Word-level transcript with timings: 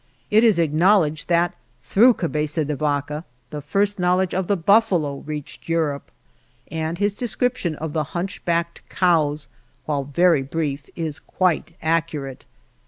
It 0.31 0.43
is 0.43 0.57
acknowledged 0.57 1.27
that 1.27 1.53
through 1.79 2.15
Cabeza 2.15 2.65
de 2.65 2.75
Vaca 2.75 3.23
the 3.51 3.61
first 3.61 3.99
knowl 3.99 4.21
edge 4.21 4.33
of 4.33 4.47
the 4.47 4.57
buffalo 4.57 5.19
reached 5.27 5.69
Europe, 5.69 6.09
and 6.71 6.97
his 6.97 7.13
description 7.13 7.75
of 7.75 7.93
the 7.93 8.05
hunchbacked 8.17 8.81
cows, 8.89 9.47
while 9.85 10.05
very 10.05 10.41
brief, 10.41 10.89
is 10.95 11.19
quite 11.19 11.75
accurate. 11.83 12.45